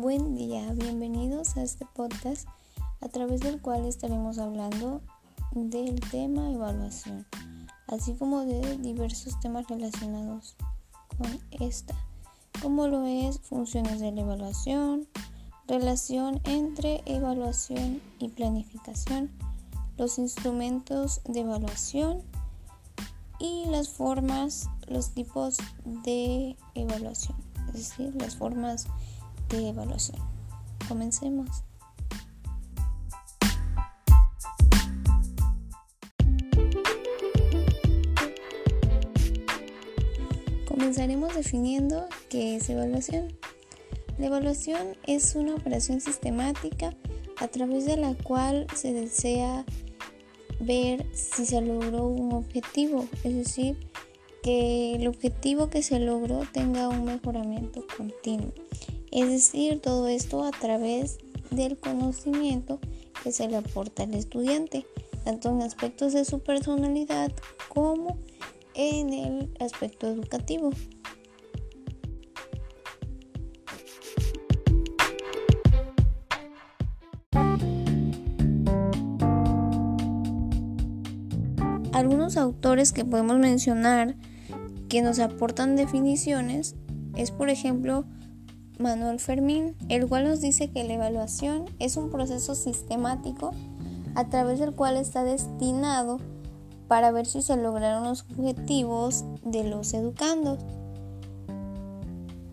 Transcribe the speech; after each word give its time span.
Buen 0.00 0.36
día, 0.36 0.72
bienvenidos 0.74 1.56
a 1.56 1.64
este 1.64 1.84
podcast 1.84 2.46
a 3.00 3.08
través 3.08 3.40
del 3.40 3.60
cual 3.60 3.84
estaremos 3.84 4.38
hablando 4.38 5.02
del 5.50 5.98
tema 5.98 6.52
evaluación, 6.52 7.26
así 7.88 8.14
como 8.14 8.44
de 8.44 8.78
diversos 8.78 9.40
temas 9.40 9.66
relacionados 9.66 10.54
con 11.16 11.40
esta, 11.50 11.96
como 12.62 12.86
lo 12.86 13.06
es 13.06 13.40
funciones 13.40 13.98
de 13.98 14.12
la 14.12 14.20
evaluación, 14.20 15.08
relación 15.66 16.40
entre 16.44 17.02
evaluación 17.04 18.00
y 18.20 18.28
planificación, 18.28 19.32
los 19.96 20.20
instrumentos 20.20 21.22
de 21.24 21.40
evaluación 21.40 22.22
y 23.40 23.64
las 23.66 23.88
formas, 23.88 24.70
los 24.86 25.10
tipos 25.10 25.56
de 25.84 26.56
evaluación, 26.76 27.36
es 27.66 27.72
decir, 27.72 28.14
las 28.14 28.36
formas 28.36 28.86
de 29.48 29.68
evaluación. 29.68 30.18
Comencemos. 30.88 31.64
Comenzaremos 40.66 41.34
definiendo 41.34 42.06
qué 42.28 42.56
es 42.56 42.70
evaluación. 42.70 43.36
La 44.18 44.26
evaluación 44.26 44.96
es 45.06 45.34
una 45.34 45.54
operación 45.54 46.00
sistemática 46.00 46.94
a 47.36 47.48
través 47.48 47.84
de 47.86 47.96
la 47.96 48.14
cual 48.14 48.66
se 48.74 48.92
desea 48.92 49.64
ver 50.60 51.06
si 51.14 51.46
se 51.46 51.60
logró 51.60 52.06
un 52.06 52.32
objetivo, 52.32 53.06
es 53.22 53.34
decir, 53.34 53.76
que 54.42 54.94
el 54.94 55.06
objetivo 55.06 55.68
que 55.68 55.82
se 55.82 56.00
logró 56.00 56.42
tenga 56.52 56.88
un 56.88 57.04
mejoramiento 57.04 57.84
continuo. 57.96 58.52
Es 59.10 59.28
decir, 59.28 59.80
todo 59.80 60.08
esto 60.08 60.44
a 60.44 60.50
través 60.50 61.18
del 61.50 61.78
conocimiento 61.78 62.78
que 63.22 63.32
se 63.32 63.48
le 63.48 63.56
aporta 63.56 64.02
al 64.02 64.14
estudiante, 64.14 64.86
tanto 65.24 65.50
en 65.50 65.62
aspectos 65.62 66.12
de 66.12 66.24
su 66.24 66.40
personalidad 66.40 67.32
como 67.68 68.18
en 68.74 69.12
el 69.12 69.54
aspecto 69.60 70.06
educativo. 70.06 70.70
Algunos 81.92 82.36
autores 82.36 82.92
que 82.92 83.04
podemos 83.04 83.38
mencionar 83.38 84.14
que 84.88 85.02
nos 85.02 85.18
aportan 85.18 85.74
definiciones 85.74 86.76
es, 87.16 87.32
por 87.32 87.50
ejemplo, 87.50 88.04
Manuel 88.78 89.18
Fermín, 89.18 89.74
el 89.88 90.08
cual 90.08 90.24
nos 90.24 90.40
dice 90.40 90.70
que 90.70 90.84
la 90.84 90.94
evaluación 90.94 91.64
es 91.78 91.96
un 91.96 92.10
proceso 92.10 92.54
sistemático 92.54 93.52
a 94.14 94.28
través 94.28 94.60
del 94.60 94.74
cual 94.74 94.96
está 94.96 95.24
destinado 95.24 96.18
para 96.86 97.10
ver 97.10 97.26
si 97.26 97.42
se 97.42 97.56
lograron 97.56 98.04
los 98.04 98.22
objetivos 98.22 99.24
de 99.44 99.64
los 99.64 99.92
educandos. 99.94 100.58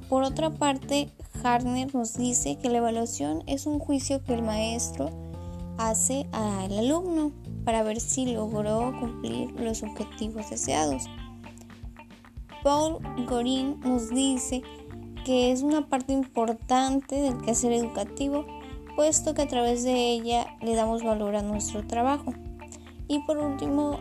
Por 0.10 0.24
otra 0.24 0.52
parte, 0.52 1.10
Hartner 1.44 1.94
nos 1.94 2.16
dice 2.16 2.58
que 2.58 2.70
la 2.70 2.78
evaluación 2.78 3.44
es 3.48 3.66
un 3.66 3.80
juicio 3.80 4.24
que 4.24 4.34
el 4.34 4.42
maestro 4.42 5.10
hace 5.78 6.28
al 6.32 6.78
alumno 6.78 7.32
para 7.64 7.84
ver 7.84 8.00
si 8.00 8.34
logró 8.34 8.94
cumplir 9.00 9.52
los 9.60 9.84
objetivos 9.84 10.50
deseados. 10.50 11.04
Paul 12.64 12.98
Gorin 13.28 13.80
nos 13.82 14.10
dice 14.10 14.62
que 14.62 14.85
es 15.28 15.62
una 15.62 15.88
parte 15.88 16.14
importante 16.14 17.16
del 17.16 17.38
quehacer 17.42 17.72
educativo, 17.72 18.46
puesto 18.96 19.34
que 19.34 19.42
a 19.42 19.48
través 19.48 19.84
de 19.84 20.12
ella 20.12 20.58
le 20.62 20.76
damos 20.76 21.04
valor 21.04 21.36
a 21.36 21.42
nuestro 21.42 21.86
trabajo. 21.86 22.34
Y 23.08 23.20
por 23.20 23.38
último, 23.38 24.00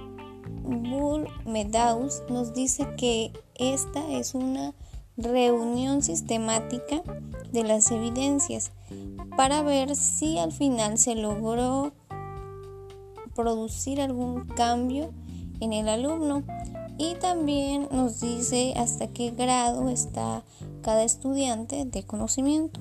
Bull 0.63 1.29
Meadows 1.47 2.23
nos 2.29 2.55
dice 2.55 2.87
que 2.97 3.33
esta 3.55 4.07
es 4.11 4.35
una 4.35 4.75
reunión 5.17 6.03
sistemática 6.03 7.03
de 7.53 7.65
las 7.65 7.91
evidencias 7.91 8.73
para 9.37 9.63
ver 9.63 9.95
si 9.95 10.39
al 10.39 10.53
final 10.53 10.99
se 10.99 11.15
logró 11.15 11.93
producir 13.35 14.01
algún 14.01 14.47
cambio 14.47 15.13
en 15.61 15.73
el 15.73 15.89
alumno 15.89 16.43
y 16.99 17.15
también 17.17 17.89
nos 17.91 18.21
dice 18.21 18.75
hasta 18.77 19.09
qué 19.09 19.31
grado 19.31 19.89
está 19.89 20.43
cada 20.83 21.05
estudiante 21.05 21.85
de 21.85 22.03
conocimiento. 22.05 22.81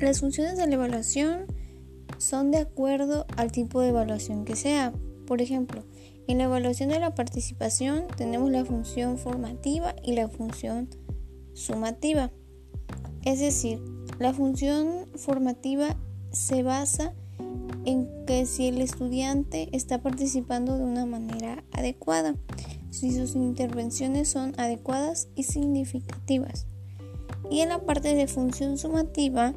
Las 0.00 0.20
funciones 0.20 0.58
de 0.58 0.66
la 0.66 0.74
evaluación 0.74 1.46
son 2.18 2.50
de 2.50 2.58
acuerdo 2.58 3.26
al 3.36 3.52
tipo 3.52 3.80
de 3.80 3.88
evaluación 3.88 4.44
que 4.44 4.54
sea. 4.54 4.92
Por 5.26 5.40
ejemplo, 5.40 5.82
en 6.28 6.38
la 6.38 6.44
evaluación 6.44 6.90
de 6.90 7.00
la 7.00 7.14
participación 7.14 8.06
tenemos 8.16 8.50
la 8.50 8.64
función 8.64 9.18
formativa 9.18 9.94
y 10.02 10.14
la 10.14 10.28
función 10.28 10.90
sumativa. 11.54 12.30
Es 13.24 13.40
decir, 13.40 13.80
la 14.18 14.32
función 14.32 15.06
formativa 15.16 15.96
se 16.30 16.62
basa 16.62 17.12
en 17.84 18.08
que 18.26 18.46
si 18.46 18.68
el 18.68 18.80
estudiante 18.80 19.68
está 19.72 20.00
participando 20.00 20.78
de 20.78 20.84
una 20.84 21.06
manera 21.06 21.64
adecuada, 21.72 22.34
si 22.90 23.12
sus 23.12 23.34
intervenciones 23.34 24.28
son 24.28 24.54
adecuadas 24.56 25.28
y 25.34 25.44
significativas. 25.44 26.66
Y 27.50 27.60
en 27.60 27.68
la 27.70 27.84
parte 27.84 28.14
de 28.14 28.26
función 28.26 28.78
sumativa 28.78 29.54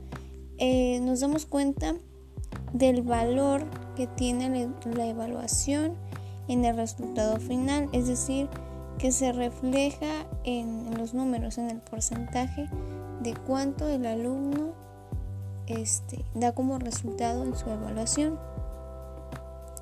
eh, 0.58 1.00
nos 1.02 1.20
damos 1.22 1.46
cuenta 1.46 1.96
del 2.74 3.02
valor 3.02 3.64
que 3.96 4.08
tiene 4.08 4.70
la 4.86 5.08
evaluación 5.08 5.94
en 6.48 6.66
el 6.66 6.76
resultado 6.76 7.38
final, 7.40 7.90
es 7.94 8.08
decir, 8.08 8.50
que 8.98 9.12
se 9.12 9.32
refleja 9.32 10.26
en, 10.44 10.98
los 10.98 11.14
números, 11.14 11.58
en 11.58 11.70
el 11.70 11.80
porcentaje 11.80 12.70
de 13.22 13.34
cuánto 13.36 13.88
el 13.88 14.06
alumno 14.06 14.74
este, 15.68 16.24
da 16.34 16.54
como 16.54 16.80
resultado 16.80 17.44
en 17.44 17.56
su 17.56 17.70
evaluación. 17.70 18.40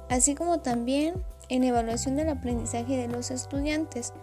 Así 0.09 0.35
como 0.35 0.59
también 0.59 1.15
en 1.49 1.63
evaluación 1.63 2.15
del 2.15 2.29
aprendizaje 2.29 2.97
de 2.97 3.07
los 3.07 3.31
estudiantes. 3.31 4.13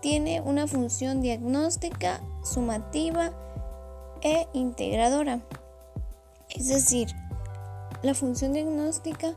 Tiene 0.00 0.40
una 0.40 0.66
función 0.66 1.20
diagnóstica, 1.20 2.20
sumativa 2.44 3.32
e 4.22 4.46
integradora. 4.52 5.40
Es 6.50 6.68
decir, 6.68 7.08
la 8.02 8.14
función 8.14 8.52
diagnóstica, 8.52 9.34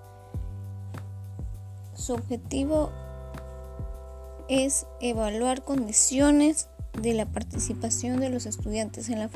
su 1.94 2.14
objetivo 2.14 2.92
es 4.50 4.88
evaluar 5.00 5.64
condiciones 5.64 6.68
de 7.00 7.14
la 7.14 7.26
participación 7.26 8.20
de 8.20 8.30
los 8.30 8.46
estudiantes 8.46 9.10
en 9.10 9.20
la, 9.20 9.30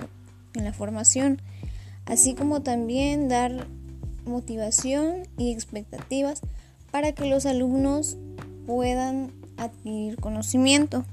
en 0.56 0.66
la 0.66 0.74
formación, 0.74 1.42
así 2.06 2.34
como 2.34 2.62
también 2.62 3.30
dar 3.30 3.68
motivación 4.26 5.28
y 5.38 5.52
expectativas 5.52 6.42
para 6.92 7.14
que 7.14 7.28
los 7.28 7.46
alumnos 7.46 8.18
puedan 8.66 9.32
adquirir 9.58 10.18
conocimiento. 10.18 11.06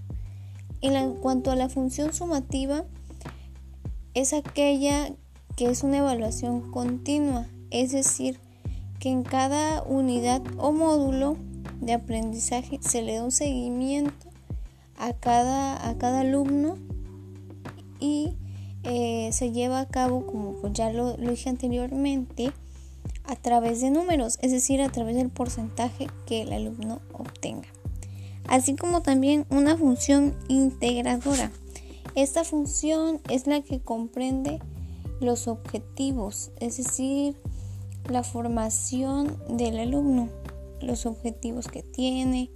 En 0.81 1.15
cuanto 1.17 1.51
a 1.51 1.57
la 1.57 1.69
función 1.69 2.15
sumativa, 2.15 2.85
es 4.15 4.33
aquella 4.33 5.11
que 5.57 5.69
es 5.69 5.83
una 5.83 5.99
evaluación 5.99 6.71
continua, 6.71 7.47
es 7.71 7.93
decir, 7.93 8.41
que 8.99 9.11
en 9.11 9.23
cada 9.23 9.83
unidad 9.83 10.43
o 10.57 10.73
módulo 10.73 11.37
de 11.81 11.93
aprendizaje 11.95 12.79
se 12.83 13.03
le 13.03 13.17
da 13.17 13.25
un 13.25 13.33
seguimiento 13.33 14.29
a 14.97 15.13
cada, 15.15 15.89
a 15.89 15.97
cada 15.99 16.21
alumno 16.21 16.77
y 17.99 18.37
eh, 18.83 19.31
se 19.33 19.53
lleva 19.53 19.81
a 19.81 19.89
cabo, 19.89 20.27
como 20.27 20.55
pues 20.61 20.73
ya 20.73 20.93
lo, 20.93 21.17
lo 21.17 21.31
dije 21.31 21.49
anteriormente, 21.49 22.53
a 23.25 23.37
través 23.37 23.81
de 23.81 23.91
números, 23.91 24.39
es 24.43 24.51
decir, 24.53 24.81
a 24.83 24.91
través 24.91 25.17
del 25.17 25.31
porcentaje 25.31 26.09
que 26.27 26.43
el 26.43 26.53
alumno 26.53 27.01
obtenga. 27.13 27.69
Así 28.49 28.75
como 28.75 29.03
también 29.03 29.47
una 29.51 29.77
función 29.77 30.35
integradora. 30.49 31.53
Esta 32.17 32.43
función 32.43 33.21
es 33.29 33.47
la 33.47 33.63
que 33.63 33.81
comprende 33.81 34.59
los 35.21 35.47
objetivos, 35.47 36.51
es 36.59 36.79
decir, 36.79 37.37
la 38.09 38.25
formación 38.25 39.39
del 39.49 39.79
alumno, 39.79 40.29
los 40.83 41.07
objetivos 41.07 41.69
que 41.69 41.83
tiene, 41.83 42.51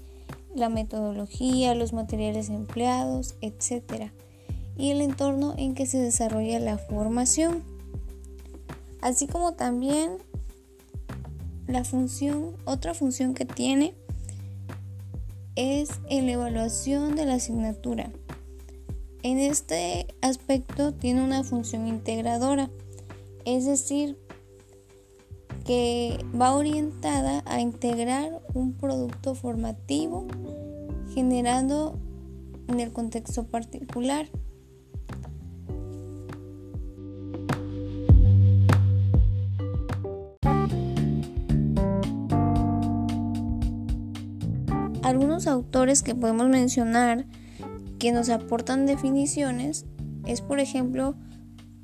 la 0.54 0.68
metodología, 0.68 1.74
los 1.74 1.92
materiales 1.92 2.48
empleados, 2.48 3.36
etc. 3.40 4.10
Y 4.76 4.90
el 4.90 5.00
entorno 5.00 5.54
en 5.56 5.74
que 5.74 5.86
se 5.86 5.98
desarrolla 5.98 6.58
la 6.60 6.78
formación. 6.78 7.62
Así 9.00 9.26
como 9.26 9.52
también 9.54 10.18
la 11.66 11.84
función, 11.84 12.56
otra 12.64 12.94
función 12.94 13.34
que 13.34 13.44
tiene 13.44 13.94
es 15.56 16.00
la 16.08 16.32
evaluación 16.32 17.16
de 17.16 17.26
la 17.26 17.34
asignatura. 17.34 18.10
En 19.22 19.38
este 19.38 20.06
aspecto 20.20 20.92
tiene 20.92 21.24
una 21.24 21.44
función 21.44 21.86
integradora, 21.86 22.70
es 23.44 23.64
decir, 23.64 24.18
que 25.64 26.18
va 26.38 26.54
orientada 26.54 27.42
a 27.46 27.60
integrar 27.60 28.42
un 28.52 28.74
producto 28.74 29.34
formativo 29.34 30.26
generando 31.14 31.98
en 32.68 32.80
el 32.80 32.92
contexto 32.92 33.44
particular. 33.46 34.26
Algunos 45.02 45.46
autores 45.46 46.02
que 46.02 46.14
podemos 46.14 46.48
mencionar 46.48 47.26
que 47.98 48.12
nos 48.12 48.30
aportan 48.30 48.86
definiciones 48.86 49.86
es 50.26 50.40
por 50.40 50.60
ejemplo 50.60 51.14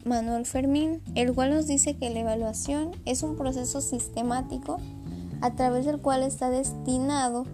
Manuel 0.05 0.47
Fermín, 0.47 1.03
el 1.15 1.35
cual 1.35 1.51
nos 1.51 1.67
dice 1.67 1.97
que 1.97 2.11
la 2.11 2.21
evaluación 2.21 2.93
es 3.05 3.23
un 3.23 3.37
proceso 3.37 3.81
sistemático 3.81 4.79
a 5.41 5.55
través 5.55 5.87
del 5.87 6.01
cual 6.01 6.23
está 6.23 6.51
destinado 6.51 7.45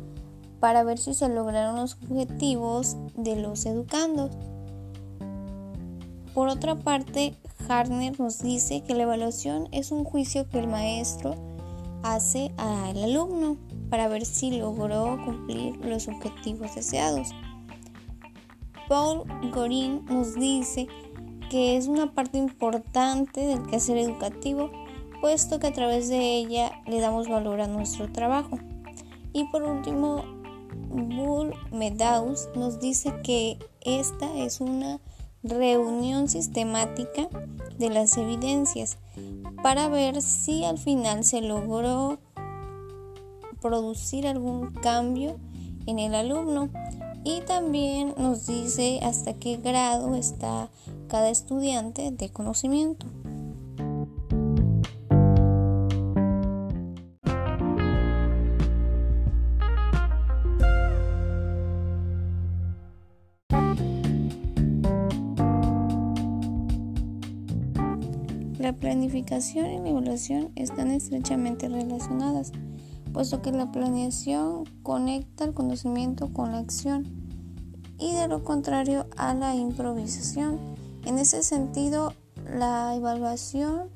para 0.60 0.84
ver 0.84 0.98
si 0.98 1.14
se 1.14 1.28
lograron 1.28 1.76
los 1.76 1.94
objetivos 1.94 2.96
de 3.16 3.36
los 3.36 3.66
educandos. 3.66 4.30
Por 6.34 6.48
otra 6.48 6.76
parte, 6.76 7.34
Hartner 7.68 8.18
nos 8.20 8.40
dice 8.40 8.82
que 8.82 8.94
la 8.94 9.04
evaluación 9.04 9.68
es 9.72 9.90
un 9.90 10.04
juicio 10.04 10.48
que 10.48 10.58
el 10.58 10.68
maestro 10.68 11.34
hace 12.02 12.52
al 12.56 13.02
alumno 13.02 13.56
para 13.90 14.08
ver 14.08 14.24
si 14.24 14.58
logró 14.58 15.18
cumplir 15.24 15.76
los 15.78 16.08
objetivos 16.08 16.74
deseados. 16.74 17.30
Paul 18.88 19.24
Gorin 19.52 20.04
nos 20.04 20.34
dice 20.34 20.86
que 20.86 21.05
es 21.50 21.86
una 21.86 22.12
parte 22.12 22.38
importante 22.38 23.40
del 23.40 23.62
quehacer 23.66 23.98
educativo, 23.98 24.70
puesto 25.20 25.58
que 25.58 25.68
a 25.68 25.72
través 25.72 26.08
de 26.08 26.36
ella 26.36 26.82
le 26.86 27.00
damos 27.00 27.28
valor 27.28 27.60
a 27.60 27.66
nuestro 27.66 28.10
trabajo. 28.10 28.58
Y 29.32 29.44
por 29.50 29.62
último, 29.62 30.24
Bull 30.88 31.54
Meadows 31.72 32.48
nos 32.54 32.80
dice 32.80 33.12
que 33.22 33.58
esta 33.82 34.34
es 34.36 34.60
una 34.60 35.00
reunión 35.42 36.28
sistemática 36.28 37.28
de 37.78 37.90
las 37.90 38.16
evidencias 38.16 38.98
para 39.62 39.88
ver 39.88 40.22
si 40.22 40.64
al 40.64 40.78
final 40.78 41.24
se 41.24 41.40
logró 41.40 42.18
producir 43.60 44.26
algún 44.26 44.72
cambio 44.72 45.38
en 45.86 45.98
el 45.98 46.14
alumno 46.14 46.68
y 47.24 47.40
también 47.40 48.14
nos 48.16 48.46
dice 48.46 49.00
hasta 49.02 49.34
qué 49.34 49.56
grado 49.56 50.14
está 50.14 50.68
cada 51.06 51.30
estudiante 51.30 52.10
de 52.10 52.30
conocimiento. 52.30 53.06
La 68.66 68.72
planificación 68.72 69.66
y 69.66 69.78
la 69.78 69.90
evaluación 69.90 70.50
están 70.56 70.90
estrechamente 70.90 71.68
relacionadas, 71.68 72.50
puesto 73.12 73.40
que 73.40 73.52
la 73.52 73.70
planeación 73.70 74.64
conecta 74.82 75.44
el 75.44 75.54
conocimiento 75.54 76.32
con 76.32 76.50
la 76.50 76.58
acción 76.58 77.06
y 77.98 78.12
de 78.12 78.26
lo 78.26 78.42
contrario 78.42 79.06
a 79.16 79.34
la 79.34 79.54
improvisación. 79.54 80.75
En 81.06 81.20
ese 81.20 81.44
sentido, 81.44 82.14
la 82.52 82.92
evaluación 82.96 83.90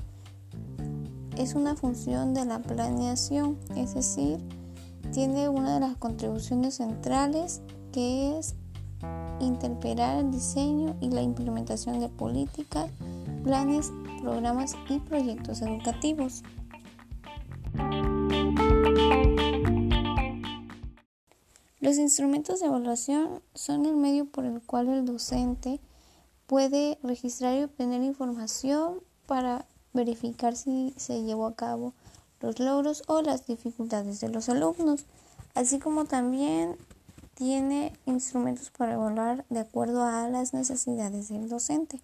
es 1.37 1.57
una 1.57 1.75
función 1.75 2.35
de 2.35 2.45
la 2.45 2.61
planeación, 2.61 3.59
es 3.75 3.95
decir, 3.95 4.39
tiene 5.13 5.49
una 5.49 5.75
de 5.75 5.81
las 5.81 5.97
contribuciones 5.97 6.77
centrales 6.77 7.63
que 7.91 8.39
es 8.39 8.55
interpelar 9.41 10.19
el 10.19 10.31
diseño 10.31 10.97
y 11.01 11.11
la 11.11 11.21
implementación 11.21 11.99
de 11.99 12.09
políticas, 12.09 12.89
planes 13.43 13.91
programas 14.23 14.77
y 14.89 15.01
proyectos 15.01 15.63
educativos. 15.63 16.45
Los 21.81 21.99
instrumentos 21.99 22.61
de 22.61 22.67
evaluación 22.67 23.43
son 23.53 23.85
el 23.85 23.97
medio 23.97 24.27
por 24.27 24.45
el 24.45 24.63
cual 24.63 24.89
el 24.91 25.05
docente 25.05 25.81
puede 26.51 26.99
registrar 27.05 27.57
y 27.57 27.63
obtener 27.63 28.03
información 28.03 29.05
para 29.27 29.67
verificar 29.93 30.57
si 30.57 30.93
se 30.97 31.23
llevó 31.23 31.47
a 31.47 31.55
cabo 31.55 31.95
los 32.41 32.59
logros 32.59 33.05
o 33.07 33.23
las 33.23 33.47
dificultades 33.47 34.19
de 34.19 34.31
los 34.31 34.49
alumnos, 34.49 35.05
así 35.55 35.79
como 35.79 36.07
también 36.07 36.75
tiene 37.35 37.93
instrumentos 38.05 38.71
para 38.71 38.95
evaluar 38.95 39.45
de 39.49 39.61
acuerdo 39.61 40.03
a 40.03 40.29
las 40.29 40.53
necesidades 40.53 41.29
del 41.29 41.49
docente. 41.49 42.01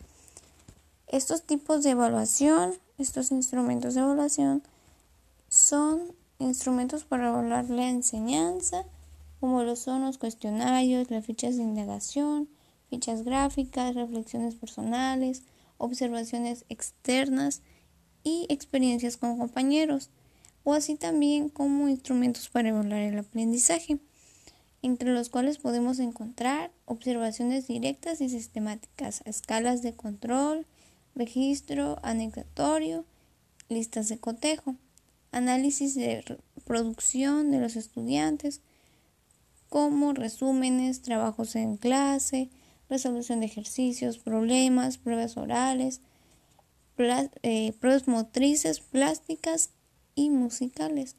Estos 1.09 1.43
tipos 1.43 1.83
de 1.83 1.91
evaluación, 1.91 2.73
estos 2.99 3.33
instrumentos 3.33 3.95
de 3.95 4.03
evaluación, 4.03 4.63
son 5.49 6.15
instrumentos 6.39 7.03
para 7.03 7.31
evaluar 7.31 7.69
la 7.69 7.89
enseñanza, 7.89 8.85
como 9.41 9.65
lo 9.65 9.75
son 9.75 10.05
los 10.05 10.19
cuestionarios, 10.19 11.11
las 11.11 11.27
fichas 11.27 11.57
de 11.57 11.65
indagación, 11.65 12.49
fichas 12.89 13.25
gráficas, 13.25 13.95
reflexiones 13.95 14.55
personales, 14.55 15.43
observaciones 15.79 16.65
externas 16.69 17.63
y 18.25 18.47
experiencias 18.49 19.17
con 19.17 19.39
compañeros, 19.39 20.11
o 20.65 20.75
así 20.75 20.97
también 20.97 21.49
como 21.49 21.89
instrumentos 21.89 22.49
para 22.49 22.71
evaluar 22.71 23.01
el 23.01 23.19
aprendizaje, 23.19 23.99
entre 24.83 25.13
los 25.13 25.29
cuales 25.29 25.59
podemos 25.59 25.99
encontrar 25.99 26.71
observaciones 26.85 27.67
directas 27.67 28.21
y 28.21 28.29
sistemáticas, 28.29 29.23
escalas 29.25 29.83
de 29.83 29.95
control, 29.95 30.67
registro 31.15 31.99
anecdotorio, 32.03 33.05
listas 33.69 34.09
de 34.09 34.19
cotejo, 34.19 34.77
análisis 35.33 35.95
de 35.95 36.39
producción 36.65 37.51
de 37.51 37.61
los 37.61 37.77
estudiantes, 37.77 38.61
como 39.69 40.13
resúmenes, 40.13 41.03
trabajos 41.03 41.57
en 41.57 41.77
clase, 41.77 42.49
resolución 42.89 43.41
de 43.41 43.47
ejercicios, 43.47 44.19
problemas, 44.19 44.99
pruebas 44.99 45.37
orales, 45.37 46.01
eh, 46.99 47.73
pruebas 47.81 48.09
motrices, 48.09 48.81
plásticas 48.81 49.71
y 50.15 50.31
musicales, 50.31 51.17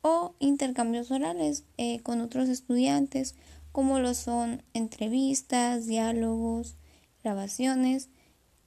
o 0.00 0.34
intercambios 0.38 1.10
orales 1.10 1.64
eh, 1.76 2.00
con 2.00 2.20
otros 2.20 2.48
estudiantes, 2.48 3.34
como 3.72 3.98
lo 3.98 4.14
son 4.14 4.62
entrevistas, 4.74 5.86
diálogos, 5.86 6.76
grabaciones, 7.22 8.08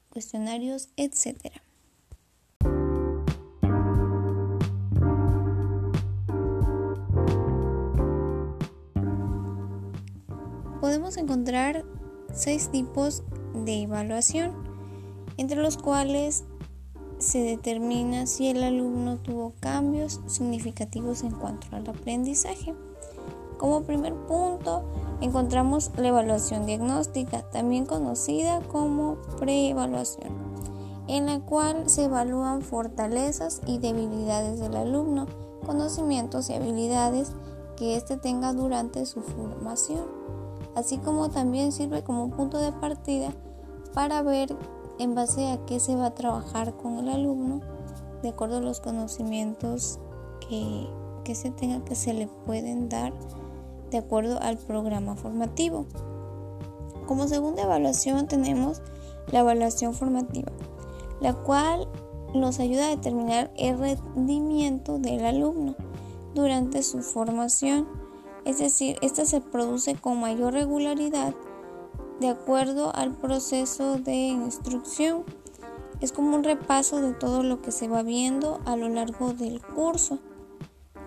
cuestionarios, 0.09 0.89
etc. 0.97 1.51
Podemos 10.79 11.17
encontrar 11.17 11.83
seis 12.35 12.69
tipos 12.69 13.23
de 13.53 13.83
evaluación, 13.83 14.51
entre 15.37 15.61
los 15.61 15.77
cuales 15.77 16.43
se 17.17 17.39
determina 17.39 18.27
si 18.27 18.49
el 18.49 18.63
alumno 18.63 19.17
tuvo 19.17 19.53
cambios 19.59 20.19
significativos 20.27 21.23
en 21.23 21.31
cuanto 21.31 21.67
al 21.75 21.87
aprendizaje. 21.89 22.75
Como 23.57 23.83
primer 23.83 24.13
punto, 24.13 24.83
encontramos 25.21 25.91
la 25.95 26.09
evaluación 26.09 26.65
diagnóstica, 26.65 27.49
también 27.49 27.85
conocida 27.85 28.59
como 28.61 29.15
preevaluación, 29.39 30.33
en 31.07 31.27
la 31.27 31.39
cual 31.39 31.89
se 31.89 32.05
evalúan 32.05 32.61
fortalezas 32.61 33.61
y 33.65 33.77
debilidades 33.77 34.59
del 34.59 34.75
alumno, 34.75 35.27
conocimientos 35.65 36.49
y 36.49 36.53
habilidades 36.53 37.31
que 37.77 37.95
éste 37.95 38.17
tenga 38.17 38.51
durante 38.51 39.05
su 39.05 39.21
formación, 39.21 40.05
así 40.75 40.97
como 40.97 41.29
también 41.29 41.71
sirve 41.71 42.03
como 42.03 42.29
punto 42.29 42.59
de 42.59 42.71
partida 42.71 43.33
para 43.93 44.21
ver 44.21 44.55
en 44.99 45.15
base 45.15 45.51
a 45.51 45.65
qué 45.65 45.79
se 45.79 45.95
va 45.95 46.07
a 46.07 46.15
trabajar 46.15 46.75
con 46.75 46.99
el 46.99 47.09
alumno 47.09 47.61
de 48.21 48.29
acuerdo 48.29 48.57
a 48.57 48.61
los 48.61 48.81
conocimientos 48.81 49.99
que, 50.47 50.87
que 51.23 51.35
se 51.35 51.51
tenga 51.51 51.83
que 51.83 51.95
se 51.95 52.13
le 52.13 52.27
pueden 52.27 52.89
dar 52.89 53.13
de 53.91 53.97
acuerdo 53.97 54.39
al 54.41 54.57
programa 54.57 55.15
formativo. 55.15 55.85
Como 57.07 57.27
segunda 57.27 57.63
evaluación 57.63 58.27
tenemos 58.27 58.81
la 59.31 59.39
evaluación 59.39 59.93
formativa, 59.93 60.51
la 61.21 61.33
cual 61.33 61.87
nos 62.33 62.59
ayuda 62.59 62.87
a 62.87 62.89
determinar 62.89 63.51
el 63.55 63.77
rendimiento 63.77 64.97
del 64.99 65.23
alumno 65.25 65.75
durante 66.33 66.83
su 66.83 67.01
formación 67.01 67.87
Es 68.45 68.59
decir, 68.59 68.97
esta 69.01 69.25
se 69.25 69.41
produce 69.41 69.95
con 69.95 70.19
mayor 70.19 70.53
regularidad 70.53 71.33
de 72.19 72.29
acuerdo 72.29 72.95
al 72.95 73.11
proceso 73.11 73.97
de 73.97 74.13
instrucción. 74.13 75.23
Es 75.99 76.11
como 76.11 76.35
un 76.35 76.43
repaso 76.43 77.01
de 77.01 77.13
todo 77.13 77.43
lo 77.43 77.61
que 77.61 77.71
se 77.71 77.87
va 77.87 78.03
viendo 78.03 78.61
a 78.65 78.75
lo 78.75 78.87
largo 78.89 79.33
del 79.33 79.61
curso. 79.61 80.19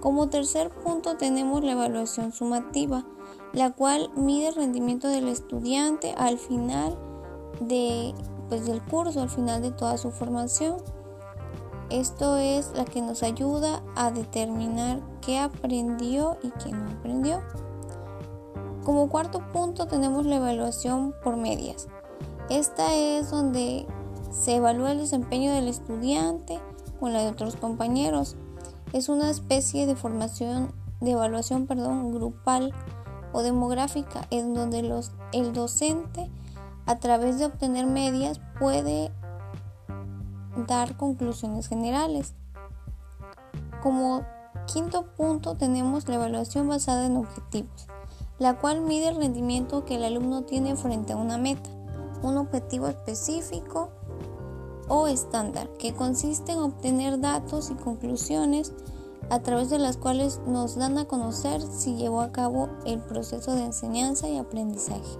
Como 0.01 0.29
tercer 0.29 0.71
punto 0.71 1.17
tenemos 1.17 1.63
la 1.65 1.73
evaluación 1.73 2.33
sumativa, 2.33 3.05
la 3.53 3.71
cual 3.71 4.11
mide 4.17 4.49
el 4.49 4.55
rendimiento 4.55 5.09
del 5.09 5.29
estudiante 5.29 6.15
al 6.17 6.39
final 6.39 6.97
de, 7.61 8.15
pues, 8.49 8.67
del 8.67 8.83
curso, 8.83 9.21
al 9.21 9.31
final 9.31 9.63
de 9.63 9.71
toda 9.71 9.97
su 9.97 10.11
formación. 10.11 10.77
Esto 11.91 12.37
es 12.37 12.73
la 12.75 12.85
que 12.85 13.01
nos 13.01 13.23
ayuda 13.23 13.83
a 13.97 14.11
determinar 14.11 15.01
qué 15.23 15.39
aprendió 15.39 16.37
y 16.43 16.51
qué 16.63 16.71
no 16.71 16.91
aprendió. 16.91 17.41
Como 18.85 19.09
cuarto 19.09 19.41
punto 19.53 19.87
tenemos 19.87 20.27
la 20.27 20.37
evaluación 20.37 21.15
por 21.23 21.37
medias. 21.37 21.89
Esta 22.51 22.95
es 22.95 23.31
donde 23.31 23.87
se 24.31 24.57
evalúa 24.57 24.93
el 24.93 24.99
desempeño 24.99 25.53
del 25.53 25.69
estudiante 25.69 26.59
con 27.01 27.13
la 27.13 27.23
de 27.23 27.29
otros 27.29 27.57
compañeros. 27.57 28.37
Es 28.93 29.09
una 29.09 29.31
especie 29.31 29.87
de 29.87 29.97
formación 29.97 30.73
de 31.01 31.13
evaluación, 31.13 31.67
perdón, 31.67 32.13
grupal 32.13 32.75
o 33.33 33.43
demográfica 33.43 34.27
en 34.31 34.55
donde 34.55 34.83
los, 34.83 35.13
el 35.33 35.53
docente 35.53 36.31
a 36.87 36.97
través 36.97 37.39
de 37.39 37.47
obtener 37.47 37.87
medias 37.87 38.41
puede 38.59 39.13
dar 40.67 40.97
conclusiones 40.97 41.69
generales. 41.69 42.35
Como 43.83 44.23
quinto 44.67 45.07
punto 45.17 45.55
tenemos 45.55 46.09
la 46.09 46.17
evaluación 46.17 46.69
basada 46.69 47.07
en 47.07 47.17
objetivos, 47.17 47.87
la 48.39 48.59
cual 48.59 48.81
mide 48.81 49.09
el 49.09 49.17
rendimiento 49.17 49.85
que 49.85 49.97
el 49.97 50.05
alumno 50.05 50.43
tiene 50.43 50.77
frente 50.77 51.13
a 51.13 51.17
una 51.17 51.39
meta, 51.39 51.71
un 52.23 52.37
objetivo 52.37 52.89
específico 52.89 53.91
o 54.89 55.07
estándar, 55.07 55.69
que 55.79 55.95
consiste 55.95 56.53
en 56.53 56.59
obtener 56.59 57.21
datos 57.21 57.71
y 57.71 57.75
conclusiones 57.75 58.73
a 59.31 59.41
través 59.41 59.71
de 59.71 59.79
las 59.79 59.97
cuales 59.97 60.41
nos 60.47 60.77
dan 60.77 60.99
a 60.99 61.05
conocer 61.05 61.61
si 61.63 61.97
llevó 61.97 62.21
a 62.21 62.33
cabo 62.33 62.69
el 62.87 63.01
proceso 63.01 63.55
de 63.55 63.65
enseñanza 63.65 64.29
y 64.29 64.39
aprendizaje. 64.39 65.19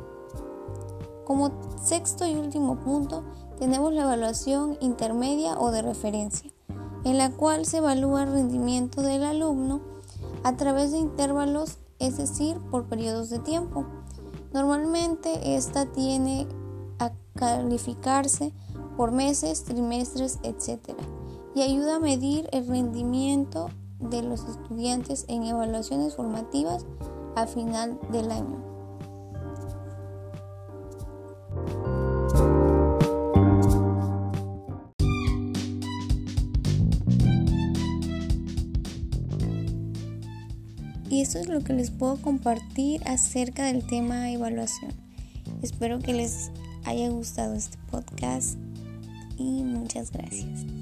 Como 1.25 1.51
sexto 1.83 2.27
y 2.27 2.35
último 2.35 2.77
punto, 2.77 3.23
tenemos 3.59 3.93
la 3.93 4.03
evaluación 4.03 4.77
intermedia 4.81 5.59
o 5.59 5.71
de 5.71 5.83
referencia, 5.83 6.51
en 7.05 7.19
la 7.19 7.31
cual 7.31 7.67
se 7.67 7.79
evalúa 7.79 8.23
el 8.23 8.33
rendimiento 8.33 9.03
del 9.03 9.25
alumno 9.25 9.81
a 10.45 10.57
través 10.57 10.93
de 10.93 10.99
intervalos, 10.99 11.79
es 11.99 12.17
decir, 12.17 12.59
por 12.71 12.85
periodos 12.85 13.31
de 13.31 13.41
tiempo. 13.41 13.85
Normalmente 14.53 15.57
esta 15.57 15.87
tiene 15.87 16.47
a 16.99 17.13
calificarse 17.35 18.53
por 18.97 19.13
meses, 19.13 19.65
trimestres, 19.65 20.39
etc. 20.43 20.97
y 21.55 21.63
ayuda 21.63 21.97
a 21.97 22.01
medir 22.01 22.49
el 22.53 22.67
rendimiento 22.67 23.71
de 23.99 24.23
los 24.23 24.45
estudiantes 24.45 25.25
en 25.29 25.45
evaluaciones 25.45 26.15
formativas 26.15 26.87
a 27.35 27.47
final 27.47 27.99
del 28.13 28.31
año. 28.31 28.68
Y 41.19 41.23
esto 41.23 41.41
es 41.41 41.49
lo 41.49 41.65
que 41.65 41.73
les 41.73 41.91
puedo 41.91 42.17
compartir 42.23 43.03
acerca 43.05 43.65
del 43.65 43.85
tema 43.85 44.31
evaluación. 44.31 44.93
Espero 45.63 45.99
que 45.99 46.13
les 46.13 46.53
haya 46.85 47.09
gustado 47.09 47.57
este 47.57 47.77
podcast 47.91 48.57
y 49.37 49.65
muchas 49.65 50.13
gracias. 50.13 50.78